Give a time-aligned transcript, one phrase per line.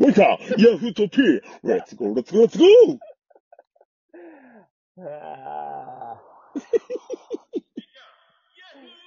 [0.00, 2.98] ウェイカーヤフートピーレッツゴーレッツゴーレッツゴー
[5.00, 6.60] あー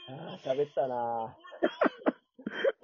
[0.09, 1.37] あー、喋ったな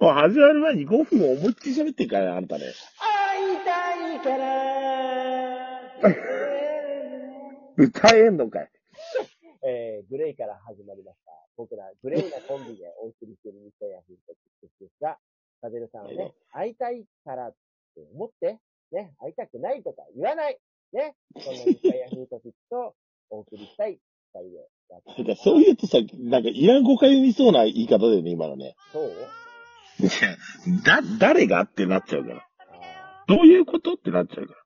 [0.00, 2.64] もう始まる前に5分思いっきり喋ってんからね、あんたね。
[2.98, 5.82] 会いたいから
[7.76, 8.70] 歌えんのかい。
[9.62, 11.32] えー、グレイから始まりました。
[11.56, 15.18] 僕らグレイなコンビでお送りしている日体ヤフートピックスですが、
[15.60, 17.58] カデルさんはね、会いたいからって
[18.14, 18.58] 思って、
[18.92, 20.58] ね、会いたくないとか言わない。
[20.92, 22.52] ね、ヤフートピッ
[23.30, 23.98] お送りしたい
[24.34, 24.40] 二
[25.14, 28.74] 人でそう言うとさ、なんかいらん誤解を生みそうな言い方だよね、今のね。
[28.92, 29.10] そう？
[30.00, 30.10] いや、
[30.84, 32.36] だ、誰がってなっちゃうから。
[32.38, 32.42] あ
[33.26, 34.58] どういうことってなっちゃうから。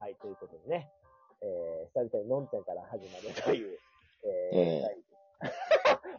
[0.00, 0.90] はい、ということでね、
[1.42, 1.50] えー、
[1.94, 3.78] 久々にのんちゃんから始まるという、
[4.24, 4.82] えー、ええ。
[4.82, 4.96] 第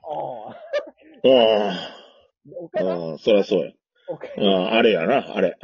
[0.03, 0.55] おー
[1.25, 1.97] あ
[2.57, 3.71] 岡田あ、うん、そりゃそうや。
[4.07, 5.57] 岡田うん、あれやな、あれ。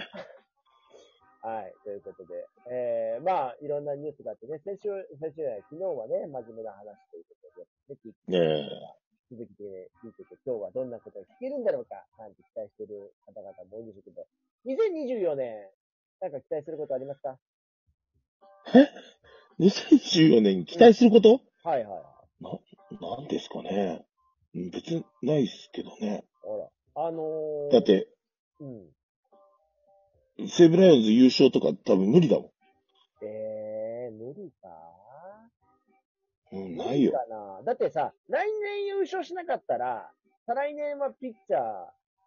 [1.42, 8.70] はい、ということで、えー、まあ、いろんなニュースがあってね、先週、先週ね、昨日はね、真面目な話ということで、ね、聞いてね
[9.32, 14.28] 続きで聞いてて、今日はどんなことが聞けるんだろうか、なんて期待してる方々も多いんでしょうけど、
[14.68, 15.68] 2024年、
[16.22, 17.38] なんか期待することありますか？
[18.76, 18.88] え？
[19.60, 21.42] 2014年に期待すること？
[21.64, 21.98] はいはいは
[22.42, 22.96] い。
[23.02, 24.06] なんですかね。
[24.56, 26.24] うん別にないっすけどね。
[26.42, 26.58] ほ
[26.96, 28.08] ら、あのー、だっ、て、
[28.60, 30.48] うん。
[30.48, 32.52] 西武ライオンズ優勝とか多分無理だも
[33.22, 34.70] えー、無理か
[36.56, 36.58] ん。
[36.60, 37.12] うん、無ないよ。
[37.12, 40.12] 理かなだってさ、来年優勝しなかったら、
[40.46, 41.60] 再来年はピッチャー、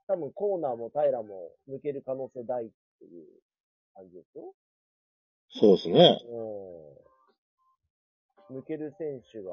[0.08, 3.26] 多分コーナーも平も抜ける可能性大っていう
[3.94, 4.52] 感じですよ。
[5.52, 6.20] そうですね。
[6.28, 7.09] うん。
[8.50, 9.52] 抜ける選手が、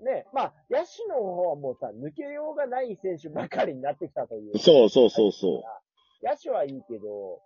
[0.00, 4.58] ね、まあ、野手の方はもうさ、抜けようがない選手ばかりになってきたという。
[4.58, 5.64] そうそうそうそ
[6.22, 7.40] 野手はいいけど、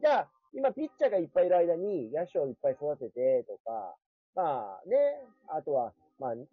[0.00, 3.96] じゃあ、今ピッチャーがいっぱいいる間に野手をいっぱい育ててとか、
[4.34, 4.96] まあね、
[5.48, 6.46] あとは、まあね、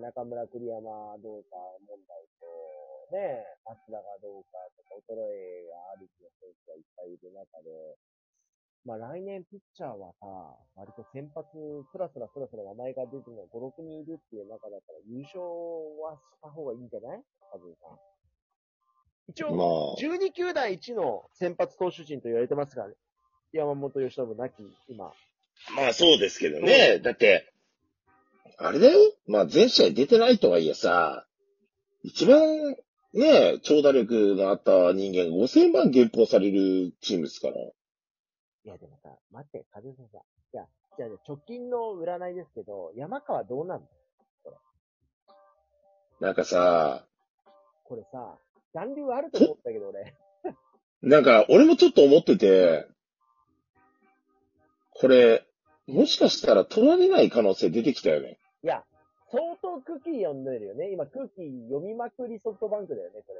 [0.00, 7.70] 中村栗山どうか問題と、ね、松田がどうかとか、衰えがあるっていう選手がいっぱいいる中で、
[8.84, 10.26] まあ来年ピッチャーはさ、
[10.76, 11.48] 割と先発、
[11.90, 17.22] スラスラスラスラ名前が出てるの5、6人いるっていう中だったら優勝はした方がいいんじゃない？
[17.50, 17.98] カズさん。
[19.28, 19.46] 一う。
[19.48, 22.94] 応、まあ、12球団一の先発投手陣と言われてますからね。
[23.52, 24.54] 山本由伸なき、
[24.88, 25.12] 今。
[25.76, 26.98] まあそうですけどね。
[26.98, 27.50] だって、
[28.58, 28.98] あれだよ。
[29.26, 31.26] まあ全試合出てないとはいえさ、
[32.02, 32.76] 一番
[33.14, 37.54] ね、長打力のあった人間が5000万減俸されるチームですから。
[38.64, 40.18] いや、でもさ、待って、カズさんさ。
[40.52, 40.66] いや、
[40.96, 43.86] じゃあね、直近の占いですけど、山川どうなんの
[46.20, 47.04] なんかさ、
[47.84, 48.38] これさ、
[48.72, 50.16] 残留あると思ったけど、俺。
[51.02, 52.86] なんか俺もちょっと思ってて、
[54.94, 55.46] これ、
[55.86, 58.38] もしかしたら取られない可能性出てきたよね。
[58.62, 58.84] いや、
[59.30, 60.90] 相当空気読んでるよね。
[60.92, 63.34] 今空気読みまくりソフトバンクだよね、こ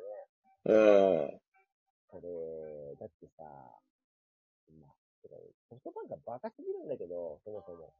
[0.66, 0.80] れね。
[0.80, 1.40] うん。
[2.08, 3.44] これ、だってさ、
[4.80, 5.36] まあ、てか
[5.70, 7.92] ソフトバンクはバカすぎるんだけど、そもそも。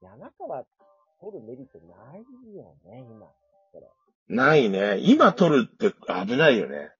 [0.00, 0.64] 山川
[1.20, 2.22] 取るメリットない
[2.54, 3.26] よね、今。
[3.72, 3.86] これ。
[4.34, 4.98] ないね。
[5.02, 5.92] 今取るって
[6.26, 6.92] 危ないよね。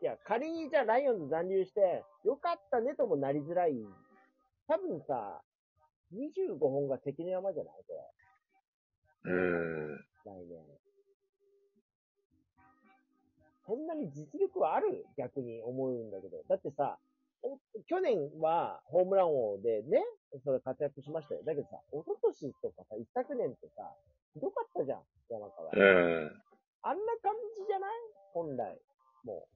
[0.00, 3.74] いや、仮にじゃあライオンズ残留して、よかったねともなりづらい。
[4.68, 5.42] 多分さ、
[6.14, 7.74] 25本が関の山じゃない？
[7.86, 7.94] こ
[9.24, 9.96] うん。
[9.96, 10.64] れ、来年。
[13.66, 15.04] そんなに実力はある？
[15.18, 16.42] 逆に思うんだけど。
[16.48, 17.09] だってさ、お
[17.88, 20.04] 去年はホームラン王でね、
[20.44, 21.42] それ活躍しましたよ。
[21.44, 23.82] だけどさ、一昨年とかさ、一昨年ってさ、
[24.34, 25.70] ひどかったじゃん、山川。
[25.72, 26.42] うん。
[26.82, 27.90] あんな感じじゃない？
[28.32, 28.78] 本来。
[29.24, 29.46] も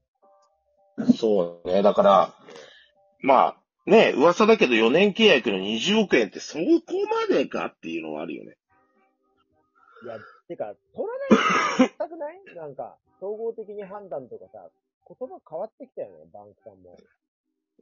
[1.16, 1.82] そうね。
[1.82, 2.34] だから、
[3.20, 3.56] まあ、
[3.86, 6.64] ね、噂だけど4年契約の20億円ってそこ
[7.28, 8.56] までかっていうのはあるよね。
[10.02, 10.06] う。
[10.06, 11.36] いや、てか、取ら
[11.78, 12.40] ないと全くない？
[12.56, 14.68] なんか、総合的に判断とかさ、
[15.06, 16.96] 言葉変わってきたよね、バンクさんも。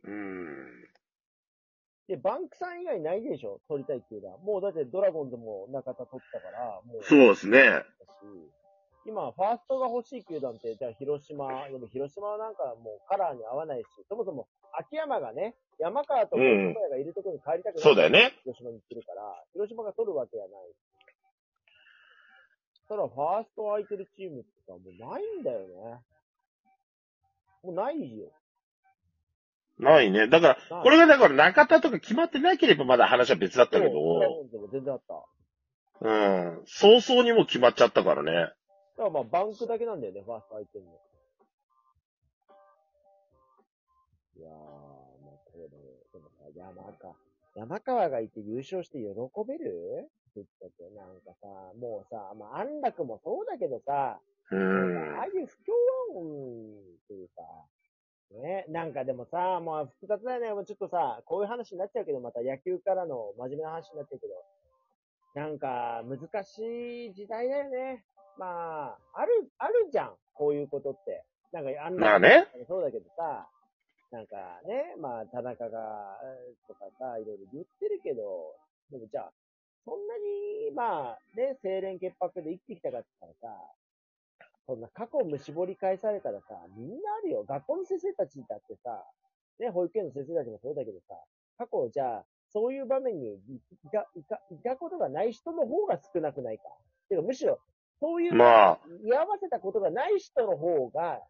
[0.04, 0.88] うん。
[2.08, 3.60] で、バンクさん以外ないでしょ？
[3.68, 4.38] 取りたいっていうのは。
[4.38, 7.04] もうだってドラゴンズも中田取ったから、もう。
[7.04, 7.84] そうですね。
[9.04, 14.46] 今、ファーストが欲しい球団って、じゃあ広島、でも広島はなんかもうカラーに合わないし、そもそも
[14.78, 18.32] 秋山がね、山川とうん小がいるところに帰りたくない、そうだよね。
[18.44, 20.74] 広島に来てるから、広島が取るわけはない。
[22.88, 26.00] ただ、ファースト空いてるチームってさ、もうないんだよね。
[27.64, 28.30] もうないよ。
[29.82, 30.28] ないね。
[30.28, 35.14] だから、これがだから中田とか決まってなければまだ話は別だったけど、そう全然あった。
[36.00, 36.62] うん。
[36.66, 38.32] 早々にもう決まっちゃったからね。
[38.32, 38.54] だか
[39.04, 40.84] らまあ、バンクだけなんだよね、ファースト相手に。
[44.38, 45.76] いやー、もうこれ、で
[46.18, 47.14] もさ、山川、
[47.54, 49.04] 山川がいて優勝して喜
[49.46, 50.08] べる？
[50.34, 51.46] ぶっちゃけ、なんかさ、
[51.78, 54.18] もうさ、まあ、安楽もそうだけどさ、
[54.50, 55.18] うん。
[55.18, 55.72] ああいう不協
[56.14, 56.28] 和音っ
[57.06, 57.42] ていうか、
[58.40, 60.52] ね、なんかでもさ、もう複雑だよね。
[60.54, 64.34] もうちょっとさ、こういう話になっちゃうけど、また野球からの真面目な話になっちゃうけど、
[65.34, 68.04] なんか難しい時代だよね。
[68.38, 71.24] まあ、ある、あるじゃん、こういうことって。
[71.52, 72.48] なんか、あんまあね。
[72.66, 73.48] そうだけどさ、
[74.10, 74.36] なんか
[74.66, 78.56] ね、まあ、田中が、えーとかさ、いろいろ言ってるけど、
[78.90, 79.32] でもじゃあ、
[79.84, 83.60] そんなに、まあ、ね、清廉潔白で生きてきたかって言ったらさ、
[84.66, 87.44] そんな過去を絞り返されたらさ、みんなあるよ。
[87.44, 89.04] 学校の先生たちだってさ、
[89.58, 91.14] ね、保育園の先生たちもそうだけどさ、
[91.58, 93.38] 過去じゃあ、そういう場面にい
[93.90, 96.64] た、いた、いたことがない人の方が少なくないか。
[97.08, 97.58] てか、むしろ、
[98.00, 101.20] そういう、まあ、居合わせたことがない人の方が、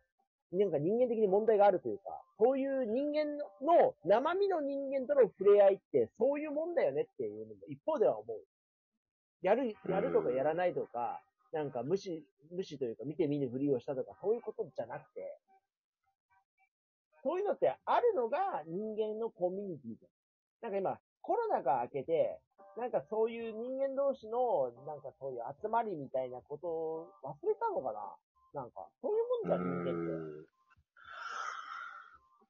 [0.52, 2.05] なんか人間的に問題があるというか、
[2.38, 8.40] そういう人間の、生身の人間との触れ合いって、そういうもんだよねっていうのも一方では思う。
[9.43, 11.20] やる、やるとかやらないとか、
[11.53, 15.39] なんか無視、無視というか見て見ぬふりをしたとか、そういうことじゃなくて、
[17.23, 20.09] そういうのってあるのが人間のコミュニティで。
[20.63, 22.41] なんか今、コロナが明けて、
[22.77, 28.63] なんかそういう人間同士の、なんかそういう集まりみたいなことを忘れたのかな？
[28.63, 29.93] なんか、そういうもんじゃん、人間
[30.41, 30.49] って。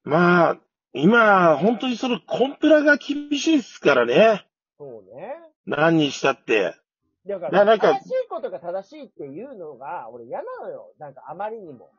[0.03, 0.57] まあ、
[0.93, 4.45] 今、本当にそのコンプラが厳しいですからね。
[4.77, 5.35] そうね。
[5.65, 6.75] 何にしたって。
[7.25, 10.91] だから、ななんか正しいことが正しいっていうのが、俺嫌なのよ。
[10.99, 11.89] なんかあまりにも。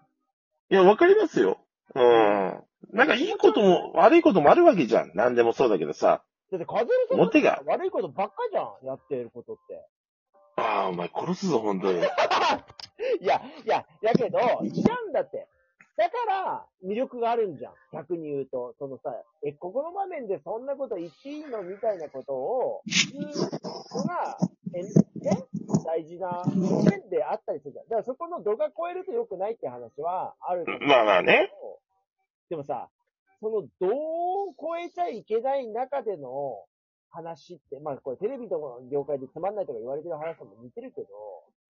[0.71, 1.59] いや、わかりますよ。
[1.94, 2.62] うん。
[2.93, 5.12] なんかいいことも悪いこともあるわけじゃん。
[5.15, 6.23] 何でもそうだけどさ。
[6.50, 9.87] だって、カズルさが悪いことばっかじゃん、やってることって。
[10.56, 12.00] ああ、お前殺すぞ、本当に。
[13.20, 14.69] いや、いや、やけど、違
[15.06, 15.49] うんだって。
[15.97, 17.75] だから、魅力があるんじゃん。
[17.93, 21.62] 逆に言うと、そのさ、え、ここの場面でそんなこと言っていいの？
[21.62, 22.82] みたいなことを
[23.12, 24.91] 言うのが、え、ね、
[25.85, 27.85] 大事な面であったりするじゃん。
[27.87, 31.50] だからそこの度が超えると良くないって話はあるまあまあね。
[32.50, 32.88] でもさ、
[33.41, 36.65] その度を超えちゃいけない中での
[37.11, 41.09] 話って、まあこれテレビとかの業界でつまんないとか言われてる話とも似てるけど、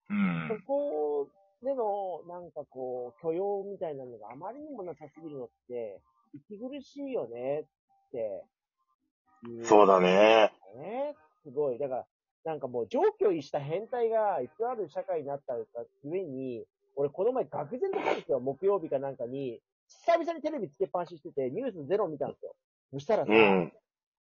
[0.10, 0.48] うん。
[0.48, 1.28] そこ
[1.64, 6.00] での、なんかこう、許容みたいなのがあまりにもなさすぎるのって、
[6.34, 8.44] 息苦しいよねって。
[9.64, 10.52] そうだね。
[10.76, 11.16] ね。
[11.44, 11.78] すごい。
[11.78, 12.06] だから、
[12.48, 15.60] なんかもう上居意した変態がいつある社会になったが
[16.06, 16.64] 上に、
[16.96, 18.40] 俺この前愕然としたんですよ。
[18.40, 19.60] 木曜日かなんかに、
[20.06, 22.56] 久々にテレビつけっぱなししてて、ニュースゼロ見たんですよ。
[22.94, 23.74] そしたらさ、うん。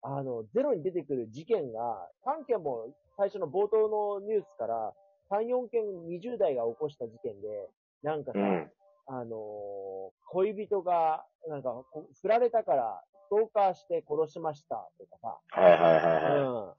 [0.03, 4.93] あの、ゼロに出てくる事件が、3件も最初の冒頭のニュースから、
[5.33, 7.71] 3、4件20代が起こした事件で、
[8.05, 8.71] なんかさ、うん。
[9.09, 16.39] あのー恋人が、なんか、こ振られたから、ストーカーして殺しました、とかさ、はいはいはいはい。
[16.39, 16.73] うん。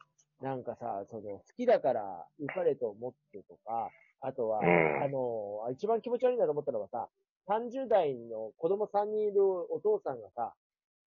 [0.44, 7.08] なんかさ、その、好きだから、浮かれと思ってとか、あとは、うんあのー一番気持ち悪いなと思ったのはさ、
[7.48, 9.42] 30代の子供3人いる
[9.74, 10.54] お父さんがさ、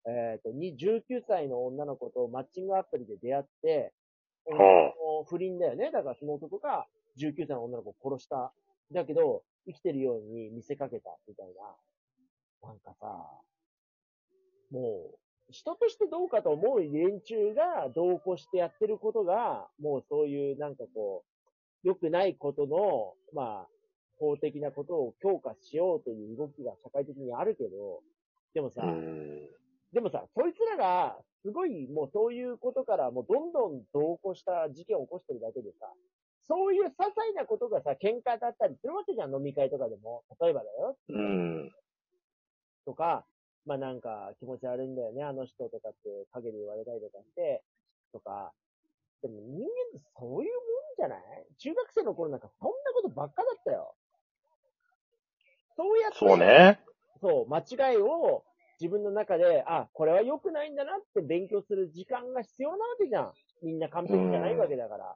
[0.07, 3.93] えっ、と、に19歳の女の子とマッチングアプリで出会って、
[5.29, 5.91] 不倫だよね。
[5.91, 6.87] だからその男が
[7.19, 8.51] 19歳の女の子を殺した。
[8.91, 11.47] だけど、生きてるように見せかけた、みたい
[12.63, 12.69] な。
[12.69, 13.07] なんかさ、
[14.71, 15.16] もう、
[15.49, 21.23] 人としてどうかと思う連中が同行してやってることが、もうそういうなんかこ
[21.83, 23.67] う、良くないことの、まあ、
[24.19, 28.01] 法的なことを強化しようという動きが社会的にあるけど、
[28.53, 29.47] でもさ、うん。
[29.93, 35.87] でもさ、そいつらが、すごい、もうそういうことから、もうどんどん同行した事件を起こしてるだけでさ、
[36.47, 40.23] そういう些細なことがさ、喧嘩だったりするわけじゃん、飲み会とかでも。
[40.41, 40.97] 例えばだよ。
[41.09, 41.71] うん。
[42.85, 43.25] とか、
[43.67, 45.97] まあなんか気持ち悪いんだよね、あの人とかって
[46.31, 47.61] 陰で言われたりとかして、
[48.13, 48.53] とか。
[49.21, 51.19] でも人間ってそういうもんじゃない？
[51.57, 53.95] 中学生の頃なんかそんなことばっかだったよ。
[55.75, 56.79] そうやって、そうね。
[57.19, 58.43] そう、間違いを
[58.79, 63.33] 自分の中で、あ、これは良くないんだなって勉強する時間が必要なわけじゃん。
[63.63, 65.15] みんな完璧じゃないわけだから。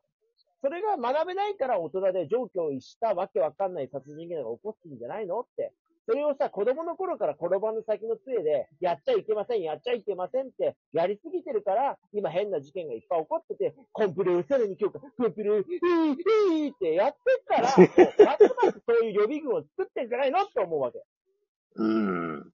[0.61, 5.73] それが学べないから大人で上京したわけわかんない殺人事件が起こすんじゃないのって。
[6.07, 21.03] それをさ、子供の頃から転ばぬ先の杖で、やっちゃいけません、やっちゃいけませんって、やりすぎてるから、今変な事件がいっぱい起こってて、コンプレをさらに強化、コンプレを、いい、いいってやってっから、もうますますそういう予備軍を作ってんじゃないのって思うわけ。
[21.75, 22.51] うん。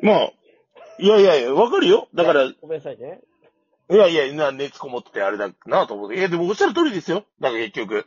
[0.00, 0.32] まあ、
[1.00, 2.08] いやいやいや、わかるよ。
[2.14, 3.20] だから、いごめんなさいね。
[3.88, 6.14] やいや、な熱こもっててあれだなと思う。
[6.14, 7.24] いや、でもおっしゃる通りですよ。
[7.40, 8.06] だから結局、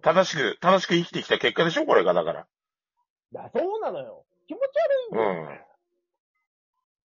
[0.00, 1.86] うん正しく、正しく生きてきた結果でしょ？
[1.86, 2.40] これが、だから。
[2.40, 2.44] い
[3.34, 4.24] や、そうなのよ。
[4.48, 4.66] 気持ち悪
[5.12, 5.66] いんだよ。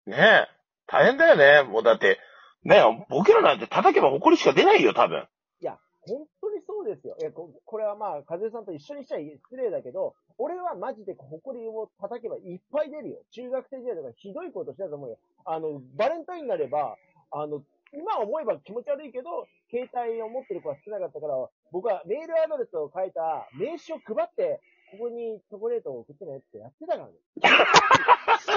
[0.07, 0.49] ねえ。
[0.87, 1.63] 大変だよね。
[1.71, 2.19] もうだって、
[2.65, 5.29] ねえ、僕らなんて叩けば埃しか出ないよ、多分。
[5.61, 7.17] いや、本当にそうですよ。
[7.21, 13.19] いや、ここれはまあ、和江さんと一緒にしちゃ失礼だけど、俺はマジで誇りを叩けばいっぱい出るよ。
[13.31, 15.19] 中学生時代とかひどいことしたと思うよ。
[15.45, 16.97] あの、バレンタインになれば、
[17.31, 21.35] あの、今思えば気持ち悪いけど、携帯を持ってる子は少なかったから、
[21.73, 27.13] 僕はメールアドレスを書いた名刺を配って、ここにチョコレートを送ってねってやってたからね。
[27.41, 28.57] 死んだ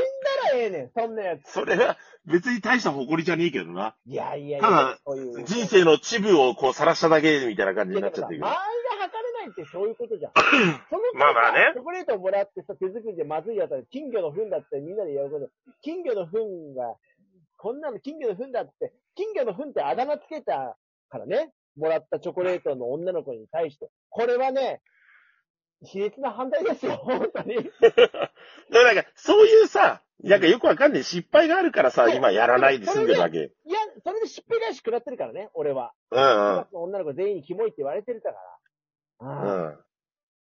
[0.52, 1.52] らええねん、そんなやつ。
[1.52, 3.96] それは、別に大した誇りじゃねえけどな。
[4.06, 5.44] いやいやいただや、そういう。
[5.44, 8.74] 人生のチブをこう晒しただけみたいな感じになっちゃってるけどいやだから。
[8.98, 10.32] 間測れないってそういうことじゃん。
[10.90, 15.50] そのまあまあねチョコレートをもらってさ、手作りでまずいやつは金魚の糞だってみんなで喜んで、
[15.82, 16.96] 金魚の糞が、
[17.64, 20.76] こんなの金魚の糞だって、金魚の糞ってあだ名つけた
[21.08, 23.90] からね、もらったチョコレートの女の子に対して。
[24.10, 24.82] これはね、
[25.82, 27.56] 卑劣な犯罪ですよ、 本当に。
[27.56, 28.32] だか
[28.70, 33.38] らなんか、そういうさ、なんかよくわかんない失敗があるからさ、今やらないで済んでるだけ。
[33.38, 35.94] いや、それで失敗返し食らってるからね、俺は。
[36.12, 38.40] うんクラスの女の子全員にキモいって言われてるだか
[39.20, 39.28] ら。
[39.28, 39.80] うん。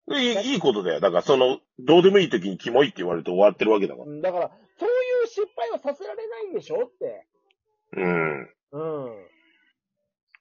[0.07, 0.21] うん。
[0.21, 1.01] いいいいことだよ。
[1.01, 4.07] だからその、どうでもいい時にキモいって言われて終わってるわけだから。
[4.07, 4.51] うんだから、
[5.29, 6.85] 失敗はさせられないんでしょ？
[6.87, 7.27] って。
[7.93, 8.55] うん。
[8.71, 9.27] うん。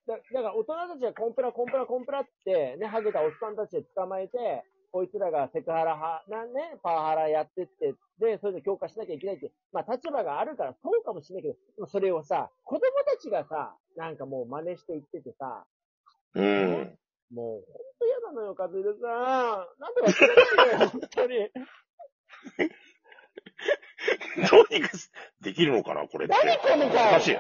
[0.07, 15.67] だだから、大人たちがコンプラ、コンプラ、コンプラって、ね、ハゲたおっさんたちで捕まえて、こいつらがセクハラは、な、ね、パワハラやってって、で、それで強化しなきゃいけないって、まあ立場があるからそうかもしれないけど、それをさ、子供たちがさ、なんかもう真似して言っててさ、
[16.35, 16.99] うん。
[17.31, 19.81] もう、ほんと嫌なのよ、カズルさん。
[19.81, 21.51] なんで忘れないのよ、本当に。
[24.51, 24.91] どうにか
[25.41, 26.35] できるのかなこれって。
[26.45, 27.39] 何このおかかしい。